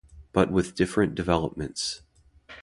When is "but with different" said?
0.33-1.13